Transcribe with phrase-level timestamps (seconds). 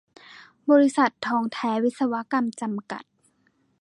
[0.71, 3.03] บริษัท ทองแท้วิศวกรรม จำกัด